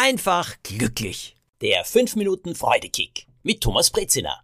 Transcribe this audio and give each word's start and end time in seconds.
einfach 0.00 0.56
glücklich. 0.62 1.36
Der 1.60 1.84
5 1.84 2.16
Minuten 2.16 2.54
Freudekick 2.54 3.26
mit 3.42 3.60
Thomas 3.60 3.90
Brezina. 3.90 4.40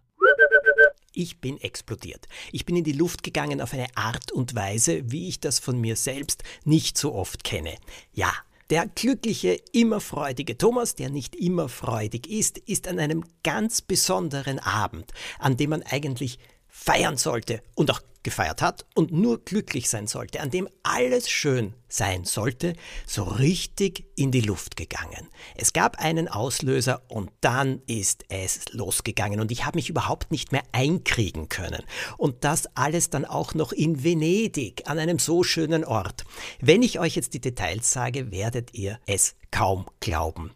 Ich 1.13 1.41
bin 1.41 1.57
explodiert. 1.59 2.27
Ich 2.51 2.63
bin 2.63 2.75
in 2.75 2.83
die 2.83 2.91
Luft 2.91 3.23
gegangen 3.23 3.59
auf 3.59 3.73
eine 3.73 3.87
Art 3.95 4.31
und 4.31 4.53
Weise, 4.53 5.01
wie 5.11 5.27
ich 5.27 5.39
das 5.39 5.57
von 5.57 5.81
mir 5.81 5.95
selbst 5.95 6.43
nicht 6.63 6.95
so 6.95 7.15
oft 7.15 7.43
kenne. 7.43 7.73
Ja, 8.13 8.31
der 8.69 8.85
glückliche, 8.85 9.59
immer 9.71 9.99
freudige 9.99 10.59
Thomas, 10.59 10.93
der 10.93 11.09
nicht 11.09 11.35
immer 11.35 11.69
freudig 11.69 12.27
ist, 12.27 12.59
ist 12.59 12.87
an 12.87 12.99
einem 12.99 13.25
ganz 13.43 13.81
besonderen 13.81 14.59
Abend, 14.59 15.11
an 15.39 15.57
dem 15.57 15.71
man 15.71 15.81
eigentlich 15.81 16.37
feiern 16.77 17.17
sollte 17.17 17.61
und 17.75 17.89
auch 17.91 18.01
gefeiert 18.23 18.61
hat 18.61 18.85
und 18.93 19.11
nur 19.11 19.43
glücklich 19.43 19.89
sein 19.89 20.05
sollte, 20.05 20.41
an 20.41 20.51
dem 20.51 20.67
alles 20.83 21.29
schön 21.29 21.73
sein 21.87 22.25
sollte, 22.25 22.73
so 23.05 23.23
richtig 23.23 24.05
in 24.15 24.31
die 24.31 24.41
Luft 24.41 24.75
gegangen. 24.75 25.29
Es 25.55 25.73
gab 25.73 25.99
einen 25.99 26.27
Auslöser 26.27 27.01
und 27.07 27.31
dann 27.41 27.81
ist 27.87 28.25
es 28.29 28.71
losgegangen 28.73 29.39
und 29.39 29.51
ich 29.51 29.65
habe 29.65 29.77
mich 29.77 29.89
überhaupt 29.89 30.31
nicht 30.31 30.51
mehr 30.51 30.63
einkriegen 30.71 31.49
können. 31.49 31.83
Und 32.17 32.43
das 32.43 32.67
alles 32.75 33.09
dann 33.09 33.25
auch 33.25 33.53
noch 33.53 33.71
in 33.71 34.03
Venedig, 34.03 34.83
an 34.89 34.99
einem 34.99 35.19
so 35.19 35.43
schönen 35.43 35.85
Ort. 35.85 36.25
Wenn 36.59 36.81
ich 36.83 36.99
euch 36.99 37.15
jetzt 37.15 37.33
die 37.33 37.41
Details 37.41 37.91
sage, 37.91 38.31
werdet 38.31 38.73
ihr 38.73 38.99
es 39.05 39.35
kaum 39.51 39.87
glauben. 39.99 40.51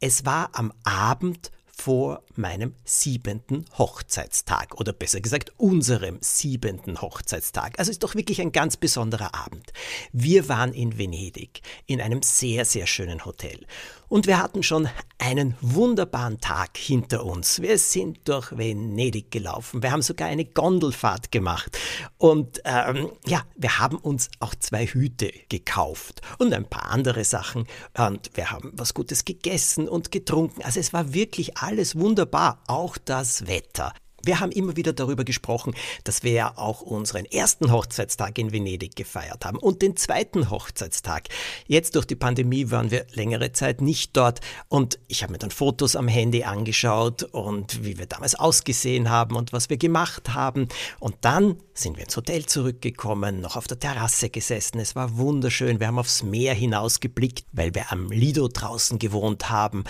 Es 0.00 0.24
war 0.24 0.50
am 0.54 0.72
Abend 0.84 1.52
vor 1.80 2.22
meinem 2.36 2.74
siebenten 2.84 3.64
Hochzeitstag 3.78 4.78
oder 4.78 4.92
besser 4.92 5.22
gesagt 5.22 5.52
unserem 5.56 6.18
siebenten 6.20 7.00
Hochzeitstag. 7.00 7.78
Also 7.78 7.90
ist 7.90 8.02
doch 8.02 8.14
wirklich 8.14 8.42
ein 8.42 8.52
ganz 8.52 8.76
besonderer 8.76 9.34
Abend. 9.34 9.72
Wir 10.12 10.50
waren 10.50 10.74
in 10.74 10.98
Venedig 10.98 11.62
in 11.86 12.02
einem 12.02 12.20
sehr, 12.22 12.66
sehr 12.66 12.86
schönen 12.86 13.24
Hotel 13.24 13.66
und 14.10 14.26
wir 14.26 14.38
hatten 14.38 14.64
schon 14.64 14.88
einen 15.18 15.54
wunderbaren 15.60 16.40
Tag 16.40 16.76
hinter 16.76 17.24
uns. 17.24 17.62
Wir 17.62 17.78
sind 17.78 18.18
durch 18.28 18.50
Venedig 18.58 19.30
gelaufen. 19.30 19.84
Wir 19.84 19.92
haben 19.92 20.02
sogar 20.02 20.26
eine 20.26 20.44
Gondelfahrt 20.44 21.30
gemacht. 21.30 21.78
Und 22.18 22.60
ähm, 22.64 23.12
ja, 23.24 23.42
wir 23.54 23.78
haben 23.78 23.98
uns 23.98 24.28
auch 24.40 24.56
zwei 24.56 24.86
Hüte 24.86 25.32
gekauft 25.48 26.22
und 26.38 26.52
ein 26.52 26.64
paar 26.64 26.90
andere 26.90 27.22
Sachen. 27.22 27.68
Und 27.96 28.30
wir 28.34 28.50
haben 28.50 28.72
was 28.74 28.94
Gutes 28.94 29.24
gegessen 29.24 29.88
und 29.88 30.10
getrunken. 30.10 30.62
Also 30.62 30.80
es 30.80 30.92
war 30.92 31.14
wirklich 31.14 31.58
alles 31.58 31.69
wunderbar. 31.94 32.62
Auch 32.66 32.98
das 32.98 33.46
Wetter. 33.46 33.92
Wir 34.22 34.40
haben 34.40 34.52
immer 34.52 34.76
wieder 34.76 34.92
darüber 34.92 35.24
gesprochen, 35.24 35.74
dass 36.04 36.22
wir 36.22 36.32
ja 36.32 36.52
auch 36.56 36.82
unseren 36.82 37.24
ersten 37.24 37.72
Hochzeitstag 37.72 38.36
in 38.36 38.52
Venedig 38.52 38.94
gefeiert 38.94 39.46
haben 39.46 39.58
und 39.58 39.80
den 39.80 39.96
zweiten 39.96 40.50
Hochzeitstag. 40.50 41.28
Jetzt 41.66 41.94
durch 41.94 42.04
die 42.04 42.16
Pandemie 42.16 42.70
waren 42.70 42.90
wir 42.90 43.06
längere 43.12 43.52
Zeit 43.52 43.80
nicht 43.80 44.14
dort 44.16 44.40
und 44.68 44.98
ich 45.08 45.22
habe 45.22 45.32
mir 45.32 45.38
dann 45.38 45.50
Fotos 45.50 45.96
am 45.96 46.06
Handy 46.06 46.44
angeschaut 46.44 47.22
und 47.22 47.82
wie 47.82 47.98
wir 47.98 48.06
damals 48.06 48.34
ausgesehen 48.34 49.08
haben 49.08 49.36
und 49.36 49.54
was 49.54 49.70
wir 49.70 49.78
gemacht 49.78 50.34
haben. 50.34 50.68
Und 50.98 51.16
dann 51.22 51.56
sind 51.72 51.96
wir 51.96 52.04
ins 52.04 52.16
Hotel 52.16 52.44
zurückgekommen, 52.44 53.40
noch 53.40 53.56
auf 53.56 53.66
der 53.68 53.78
Terrasse 53.78 54.28
gesessen. 54.28 54.80
Es 54.80 54.94
war 54.94 55.16
wunderschön. 55.16 55.80
Wir 55.80 55.86
haben 55.86 55.98
aufs 55.98 56.22
Meer 56.22 56.52
hinausgeblickt, 56.52 57.46
weil 57.52 57.74
wir 57.74 57.90
am 57.90 58.10
Lido 58.10 58.48
draußen 58.48 58.98
gewohnt 58.98 59.48
haben. 59.48 59.84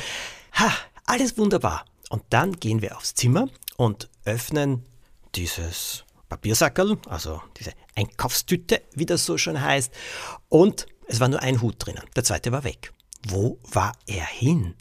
Ha, 0.53 0.73
alles 1.11 1.37
wunderbar. 1.37 1.85
Und 2.09 2.23
dann 2.31 2.53
gehen 2.53 2.83
wir 2.83 2.97
aufs 2.97 3.15
Zimmer 3.15 3.49
und 3.77 4.09
öffnen 4.25 4.87
dieses 5.35 6.05
Papiersackerl, 6.29 6.99
also 7.09 7.43
diese 7.59 7.73
Einkaufstüte, 7.97 8.83
wie 8.95 9.07
das 9.07 9.27
so 9.27 9.37
schön 9.37 9.61
heißt. 9.61 9.93
Und 10.49 10.87
es 11.09 11.19
war 11.19 11.29
nur 11.29 11.43
ein 11.43 11.61
Hut 11.61 11.75
drinnen. 11.79 12.05
Der 12.15 12.23
zweite 12.23 12.53
war 12.53 12.63
weg. 12.63 12.93
Wo 13.27 13.59
war 13.73 13.93
er 14.07 14.25
hin? 14.25 14.77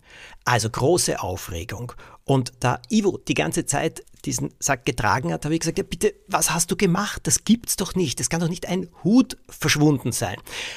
Also 0.46 0.70
große 0.70 1.20
Aufregung. 1.20 1.94
Und 2.30 2.54
da 2.60 2.80
Ivo 2.92 3.18
die 3.18 3.34
ganze 3.34 3.66
Zeit 3.66 4.04
diesen 4.26 4.54
Sack 4.60 4.86
getragen 4.86 5.32
hat, 5.32 5.46
habe 5.46 5.54
ich 5.54 5.62
gesagt, 5.62 5.78
ja 5.78 5.84
bitte, 5.84 6.14
was 6.28 6.52
hast 6.52 6.70
du 6.70 6.76
gemacht? 6.76 7.22
Das 7.26 7.46
gibt's 7.46 7.76
doch 7.78 7.96
nicht. 7.96 8.20
Es 8.20 8.30
kann 8.30 8.42
doch 8.42 8.50
nicht 8.50 8.68
ein 8.68 8.90
Hut 9.04 9.38
verschwunden 9.48 10.12
sein. 10.12 10.36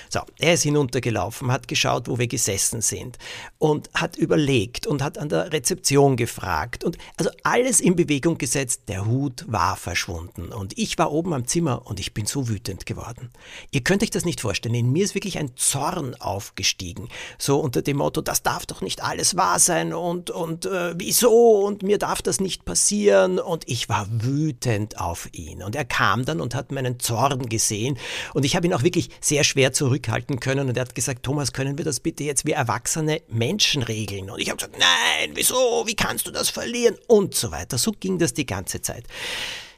So, 0.09 0.21
er 0.38 0.54
ist 0.54 0.62
hinuntergelaufen, 0.62 1.50
hat 1.50 1.69
geschaut, 1.69 2.09
wo 2.09 2.19
wir 2.19 2.28
gesessen 2.28 2.81
sind 2.81 3.19
und 3.59 3.91
hat 3.94 4.16
überlegt 4.16 4.87
und 4.87 5.03
hat 5.03 5.19
an 5.19 5.28
der 5.28 5.53
Rezeption 5.53 6.16
gefragt 6.16 6.84
und 6.84 6.99
also 7.16 7.31
alles 7.43 7.81
in 7.81 7.97
Bewegung 7.97 8.38
gesetzt. 8.38 8.82
Der 8.88 9.06
Hut 9.06 9.44
war 9.49 9.76
verschwunden 9.76 10.53
und 10.53 10.78
ich 10.78 10.97
war 10.99 11.10
oben 11.12 11.32
am 11.32 11.47
Zimmer 11.47 11.87
und 11.87 11.99
ich 12.00 12.15
bin 12.15 12.26
so 12.26 12.49
wütend 12.49 12.87
geworden. 12.87 13.31
Ihr 13.72 13.82
könnt 13.82 14.03
euch 14.03 14.10
das 14.10 14.25
nicht 14.25 14.41
vorstellen. 14.41 14.75
In 14.75 14.93
mir 14.93 15.05
ist 15.05 15.15
wirklich 15.15 15.38
ein 15.38 15.56
Zorn 15.56 16.15
aufgestiegen. 16.15 17.09
So 17.38 17.59
unter 17.59 17.82
dem 17.82 17.97
Motto, 17.99 18.21
das 18.21 18.43
darf 18.43 18.66
doch 18.66 18.81
nicht 18.82 19.03
alles 19.03 19.37
wahr 19.37 19.59
sein 19.59 19.93
und, 19.93 20.31
und 20.31 20.66
äh, 20.66 20.94
wieso 20.97 21.41
und 21.42 21.82
mir 21.82 21.98
darf 21.98 22.22
das 22.22 22.41
nicht 22.41 22.64
passieren 22.64 23.38
und 23.38 23.69
ich 23.69 23.88
war 23.88 24.06
wütend 24.10 24.98
auf 24.98 25.28
ihn. 25.32 25.62
Und 25.62 25.76
er 25.76 25.84
kam 25.84 26.25
dann 26.25 26.41
und 26.41 26.54
hat 26.54 26.72
meinen 26.72 26.98
Zorn 27.00 27.48
gesehen 27.48 27.98
und 28.34 28.44
ich 28.44 28.56
habe 28.56 28.66
ihn 28.66 28.75
auch 28.75 28.82
wirklich 28.82 29.10
sehr 29.20 29.44
schwer 29.44 29.72
zurückhalten 29.72 30.41
können 30.41 30.69
und 30.69 30.76
er 30.76 30.82
hat 30.82 30.94
gesagt, 30.94 31.22
Thomas, 31.22 31.52
können 31.52 31.78
wir 31.78 31.84
das 31.84 32.00
bitte 32.00 32.25
jetzt 32.25 32.47
wie 32.47 32.52
erwachsene 32.52 33.22
Menschen 33.28 33.82
regeln? 33.82 34.31
Und 34.31 34.41
ich 34.41 34.48
habe 34.48 34.58
gesagt, 34.58 34.78
nein, 34.78 35.31
wieso, 35.34 35.84
wie 35.86 35.97
kannst 35.97 36.26
du 36.26 36.31
das 36.31 36.48
verlieren? 36.48 36.97
Und 37.06 37.34
so 37.34 37.50
weiter. 37.50 37.78
So 37.78 37.92
ging 37.92 38.19
das 38.19 38.34
die 38.34 38.47
ganze 38.47 38.82
Zeit. 38.82 39.04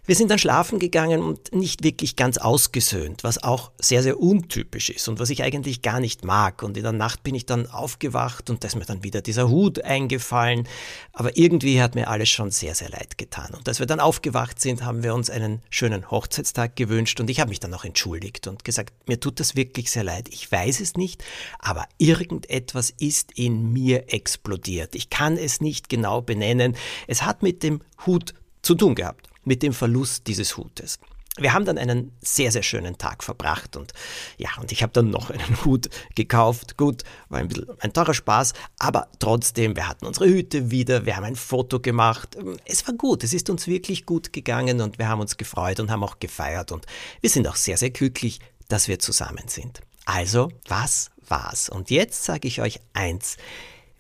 Wir 0.06 0.16
sind 0.16 0.31
dann 0.31 0.38
schlafen 0.38 0.78
gegangen 0.78 1.22
und 1.22 1.54
nicht 1.54 1.82
wirklich 1.82 2.15
ganz 2.15 2.37
ausgesöhnt, 2.37 3.25
was 3.25 3.42
auch 3.42 3.72
sehr, 3.81 4.03
sehr 4.03 4.20
untypisch 4.20 4.91
ist 4.91 5.09
und 5.09 5.19
was 5.19 5.31
ich 5.31 5.42
eigentlich 5.42 5.81
gar 5.81 5.98
nicht 5.98 6.26
mag. 6.26 6.62
Und 6.62 6.76
in 6.76 6.82
der 6.82 6.92
Nacht 6.92 7.22
bin 7.22 7.34
ich 7.34 7.47
dann 7.47 7.66
aufgewacht 7.70 8.50
und 8.50 8.62
da 8.62 8.69
ist 8.69 8.75
mir 8.75 8.84
dann 8.84 9.03
wieder 9.03 9.22
dieser 9.22 9.48
Hut 9.48 9.82
eingefallen. 9.82 10.69
Aber 11.15 11.38
irgendwie 11.38 11.81
hat 11.81 11.94
mir 11.94 12.09
alles 12.09 12.28
schon 12.28 12.50
sehr, 12.50 12.75
sehr 12.75 12.91
leid 12.91 13.16
getan. 13.16 13.54
Und 13.54 13.66
als 13.66 13.78
wir 13.78 13.87
dann 13.87 13.98
aufgewacht 13.98 14.60
sind, 14.60 14.84
haben 14.84 15.03
wir 15.03 15.15
uns 15.15 15.31
einen 15.31 15.62
schönen 15.70 16.10
Hochzeitstag 16.10 16.76
gewünscht 16.76 17.19
und 17.21 17.31
ich 17.31 17.41
habe 17.41 17.48
mich 17.48 17.60
dann 17.60 17.72
auch 17.72 17.86
entschuldigt 17.86 18.47
und 18.47 18.62
gesagt, 18.62 19.09
mir 19.09 19.21
tut 19.21 19.41
das 19.41 19.56
wirklich 19.56 19.91
sehr 19.91 20.04
leid. 20.04 20.28
Ich 20.31 20.53
weiß 20.53 20.81
es 20.81 20.97
nicht, 20.97 21.25
aber 21.60 21.86
irgendetwas 21.97 22.91
ist 22.91 23.32
in 23.38 23.72
mir 23.72 24.12
explodiert. 24.12 24.94
Ich 24.97 25.09
kann 25.09 25.38
es 25.38 25.62
nicht 25.62 25.88
genau 25.88 26.21
benennen. 26.21 26.76
Es 27.06 27.22
hat 27.22 27.42
mit 27.42 27.62
dem 27.62 27.81
Hut 28.04 28.34
zu 28.60 28.75
tun 28.75 28.94
gehabt 28.94 29.31
mit 29.44 29.62
dem 29.62 29.72
Verlust 29.72 30.27
dieses 30.27 30.56
Hutes. 30.56 30.99
Wir 31.37 31.53
haben 31.53 31.65
dann 31.65 31.78
einen 31.78 32.12
sehr, 32.21 32.53
sehr 32.53 32.62
schönen 32.62 32.97
Tag 32.97 33.25
verbracht 33.25 33.77
und 33.77 33.93
ja, 34.38 34.50
und 34.60 34.71
ich 34.71 34.84
habe 34.84 34.93
dann 34.93 35.10
noch 35.10 35.31
einen 35.31 35.56
Hut 35.65 35.88
gekauft. 36.15 36.77
Gut, 36.77 37.03
war 37.28 37.41
ein 37.41 37.49
bisschen 37.49 37.66
ein 37.81 37.93
teurer 37.93 38.15
Spaß, 38.15 38.53
aber 38.78 39.09
trotzdem, 39.19 39.75
wir 39.75 39.88
hatten 39.88 40.06
unsere 40.06 40.27
Hüte 40.27 40.71
wieder, 40.71 41.06
wir 41.06 41.16
haben 41.16 41.25
ein 41.25 41.34
Foto 41.34 41.81
gemacht. 41.81 42.37
Es 42.65 42.87
war 42.87 42.94
gut, 42.94 43.25
es 43.25 43.34
ist 43.34 43.50
uns 43.50 43.66
wirklich 43.66 44.06
gut 44.06 44.33
gegangen 44.33 44.81
und 44.81 44.99
wir 44.99 45.09
haben 45.09 45.21
uns 45.21 45.37
gefreut 45.37 45.81
und 45.81 45.91
haben 45.91 46.04
auch 46.04 46.21
gefeiert 46.21 46.71
und 46.71 46.87
wir 47.21 47.31
sind 47.31 47.49
auch 47.49 47.56
sehr, 47.56 47.78
sehr 47.78 47.91
glücklich, 47.91 48.38
dass 48.69 48.87
wir 48.87 49.00
zusammen 49.00 49.49
sind. 49.49 49.81
Also, 50.04 50.53
was 50.69 51.10
war's? 51.27 51.69
Und 51.69 51.91
jetzt 51.91 52.25
sage 52.25 52.47
ich 52.47 52.60
euch 52.60 52.78
eins. 52.93 53.38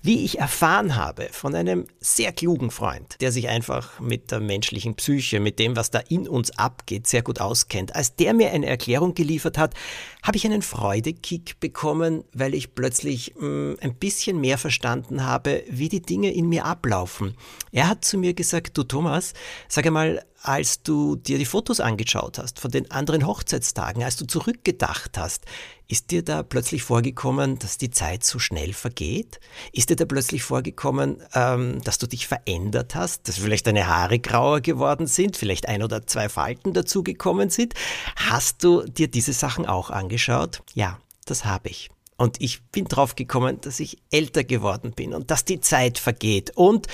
Wie 0.06 0.22
ich 0.22 0.38
erfahren 0.38 0.96
habe 0.96 1.30
von 1.32 1.54
einem 1.54 1.86
sehr 1.98 2.30
klugen 2.30 2.70
Freund, 2.70 3.16
der 3.22 3.32
sich 3.32 3.48
einfach 3.48 4.00
mit 4.00 4.32
der 4.32 4.40
menschlichen 4.40 4.96
Psyche, 4.96 5.40
mit 5.40 5.58
dem, 5.58 5.76
was 5.76 5.90
da 5.90 5.98
in 5.98 6.28
uns 6.28 6.50
abgeht, 6.58 7.06
sehr 7.06 7.22
gut 7.22 7.40
auskennt, 7.40 7.96
als 7.96 8.14
der 8.14 8.34
mir 8.34 8.50
eine 8.50 8.66
Erklärung 8.66 9.14
geliefert 9.14 9.56
hat, 9.56 9.72
habe 10.22 10.36
ich 10.36 10.44
einen 10.44 10.60
Freudekick 10.60 11.58
bekommen, 11.58 12.22
weil 12.34 12.52
ich 12.52 12.74
plötzlich 12.74 13.34
mh, 13.36 13.48
mm, 13.48 13.76
ein 13.80 13.94
bisschen 13.94 14.42
mehr 14.42 14.58
verstanden 14.58 15.24
habe, 15.24 15.64
wie 15.70 15.88
die 15.88 16.02
Dinge 16.02 16.34
in 16.34 16.50
mir 16.50 16.66
ablaufen. 16.66 17.34
Er 17.72 17.88
hat 17.88 18.04
zu 18.04 18.18
mir 18.18 18.34
gesagt, 18.34 18.76
du 18.76 18.82
Thomas, 18.82 19.32
sag 19.68 19.86
einmal, 19.86 20.22
als 20.44 20.82
du 20.82 21.16
dir 21.16 21.38
die 21.38 21.46
Fotos 21.46 21.80
angeschaut 21.80 22.38
hast 22.38 22.60
von 22.60 22.70
den 22.70 22.90
anderen 22.90 23.26
Hochzeitstagen, 23.26 24.02
als 24.02 24.16
du 24.16 24.26
zurückgedacht 24.26 25.16
hast, 25.16 25.46
ist 25.88 26.10
dir 26.10 26.22
da 26.22 26.42
plötzlich 26.42 26.82
vorgekommen, 26.82 27.58
dass 27.58 27.78
die 27.78 27.90
Zeit 27.90 28.24
so 28.24 28.38
schnell 28.38 28.74
vergeht? 28.74 29.40
Ist 29.72 29.88
dir 29.88 29.96
da 29.96 30.04
plötzlich 30.04 30.42
vorgekommen, 30.42 31.22
ähm, 31.34 31.82
dass 31.82 31.96
du 31.96 32.06
dich 32.06 32.26
verändert 32.26 32.94
hast, 32.94 33.26
dass 33.26 33.38
vielleicht 33.38 33.66
deine 33.66 33.86
Haare 33.86 34.18
grauer 34.18 34.60
geworden 34.60 35.06
sind, 35.06 35.38
vielleicht 35.38 35.66
ein 35.66 35.82
oder 35.82 36.06
zwei 36.06 36.28
Falten 36.28 36.74
dazugekommen 36.74 37.48
sind? 37.48 37.72
Hast 38.16 38.62
du 38.64 38.82
dir 38.82 39.08
diese 39.08 39.32
Sachen 39.32 39.64
auch 39.64 39.88
angeschaut? 39.88 40.62
Ja, 40.74 40.98
das 41.24 41.46
habe 41.46 41.70
ich. 41.70 41.90
Und 42.18 42.40
ich 42.42 42.62
bin 42.64 42.84
drauf 42.84 43.16
gekommen, 43.16 43.62
dass 43.62 43.80
ich 43.80 43.96
älter 44.10 44.44
geworden 44.44 44.92
bin 44.92 45.14
und 45.14 45.30
dass 45.30 45.46
die 45.46 45.60
Zeit 45.60 45.98
vergeht. 45.98 46.52
Und 46.54 46.86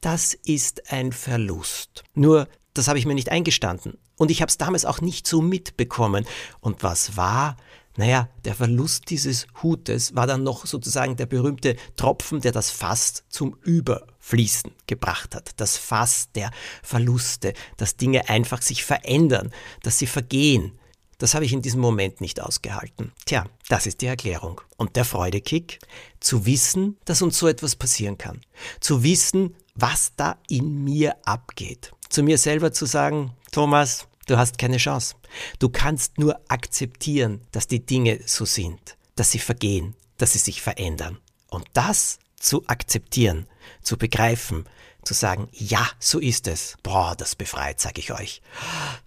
das 0.00 0.34
ist 0.34 0.92
ein 0.92 1.12
Verlust. 1.12 2.04
Nur 2.14 2.46
das 2.74 2.88
habe 2.88 2.98
ich 2.98 3.06
mir 3.06 3.14
nicht 3.14 3.30
eingestanden. 3.30 3.98
Und 4.16 4.30
ich 4.30 4.42
habe 4.42 4.50
es 4.50 4.58
damals 4.58 4.84
auch 4.84 5.00
nicht 5.00 5.26
so 5.26 5.40
mitbekommen. 5.40 6.26
Und 6.60 6.82
was 6.82 7.16
war? 7.16 7.56
Naja, 7.96 8.28
der 8.44 8.54
Verlust 8.54 9.10
dieses 9.10 9.46
Hutes 9.62 10.14
war 10.14 10.26
dann 10.26 10.44
noch 10.44 10.64
sozusagen 10.64 11.16
der 11.16 11.26
berühmte 11.26 11.76
Tropfen, 11.96 12.40
der 12.40 12.52
das 12.52 12.70
Fass 12.70 13.24
zum 13.28 13.56
Überfließen 13.62 14.70
gebracht 14.86 15.34
hat. 15.34 15.50
Das 15.56 15.76
Fass 15.76 16.30
der 16.34 16.50
Verluste, 16.82 17.52
dass 17.76 17.96
Dinge 17.96 18.28
einfach 18.28 18.62
sich 18.62 18.84
verändern, 18.84 19.52
dass 19.82 19.98
sie 19.98 20.06
vergehen. 20.06 20.78
das 21.18 21.34
habe 21.34 21.44
ich 21.44 21.52
in 21.52 21.60
diesem 21.60 21.82
Moment 21.82 22.22
nicht 22.22 22.40
ausgehalten. 22.40 23.12
Tja, 23.26 23.44
das 23.68 23.86
ist 23.86 24.00
die 24.00 24.06
Erklärung. 24.06 24.62
Und 24.78 24.96
der 24.96 25.04
Freudekick? 25.04 25.78
Zu 26.20 26.46
wissen, 26.46 26.96
dass 27.04 27.20
uns 27.20 27.38
so 27.38 27.48
etwas 27.48 27.76
passieren 27.76 28.16
kann. 28.16 28.40
Zu 28.80 29.02
wissen, 29.02 29.54
was 29.74 30.12
da 30.16 30.38
in 30.48 30.82
mir 30.84 31.16
abgeht. 31.26 31.92
Zu 32.10 32.24
mir 32.24 32.38
selber 32.38 32.72
zu 32.72 32.86
sagen, 32.86 33.36
Thomas, 33.52 34.08
du 34.26 34.36
hast 34.36 34.58
keine 34.58 34.78
Chance. 34.78 35.14
Du 35.60 35.68
kannst 35.68 36.18
nur 36.18 36.40
akzeptieren, 36.48 37.40
dass 37.52 37.68
die 37.68 37.86
Dinge 37.86 38.18
so 38.26 38.44
sind, 38.44 38.96
dass 39.14 39.30
sie 39.30 39.38
vergehen, 39.38 39.94
dass 40.18 40.32
sie 40.32 40.40
sich 40.40 40.60
verändern. 40.60 41.18
Und 41.48 41.66
das 41.72 42.18
zu 42.36 42.66
akzeptieren, 42.66 43.46
zu 43.80 43.96
begreifen, 43.96 44.64
zu 45.04 45.14
sagen, 45.14 45.48
ja, 45.52 45.88
so 46.00 46.18
ist 46.18 46.48
es. 46.48 46.76
Boah, 46.82 47.14
das 47.16 47.36
befreit, 47.36 47.80
sage 47.80 48.00
ich 48.00 48.12
euch. 48.12 48.42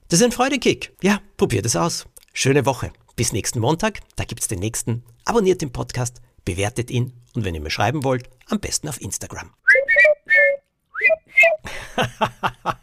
Das 0.07 0.21
ist 0.21 0.25
ein 0.25 0.31
Freudekick. 0.31 0.95
Ja, 1.01 1.21
probiert 1.35 1.65
es 1.65 1.75
aus. 1.75 2.05
Schöne 2.31 2.65
Woche. 2.65 2.93
Bis 3.17 3.33
nächsten 3.33 3.59
Montag, 3.59 3.99
da 4.15 4.23
gibt's 4.23 4.47
den 4.47 4.59
nächsten. 4.59 5.03
Abonniert 5.25 5.61
den 5.61 5.73
Podcast, 5.73 6.21
bewertet 6.45 6.89
ihn 6.89 7.11
und 7.35 7.43
wenn 7.43 7.53
ihr 7.53 7.61
mir 7.61 7.69
schreiben 7.69 8.05
wollt, 8.05 8.29
am 8.47 8.61
besten 8.61 8.87
auf 8.87 9.01
Instagram. 9.01 9.53